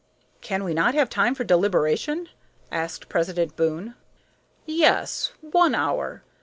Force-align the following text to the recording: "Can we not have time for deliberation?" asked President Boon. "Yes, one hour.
"Can 0.41 0.63
we 0.63 0.73
not 0.73 0.95
have 0.95 1.11
time 1.11 1.35
for 1.35 1.43
deliberation?" 1.43 2.29
asked 2.71 3.07
President 3.07 3.55
Boon. 3.55 3.93
"Yes, 4.65 5.31
one 5.41 5.75
hour. 5.75 6.23